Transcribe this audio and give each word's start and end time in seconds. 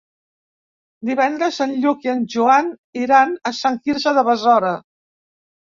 Divendres 1.09 1.59
en 1.67 1.75
Lluc 1.83 2.09
i 2.09 2.11
en 2.15 2.23
Joan 2.37 2.71
iran 3.03 3.37
a 3.51 3.55
Sant 3.61 3.81
Quirze 3.85 4.19
de 4.21 4.29
Besora. 4.31 4.77